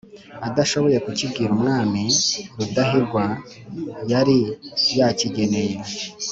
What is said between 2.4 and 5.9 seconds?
rudahigwa yari yakigeneye.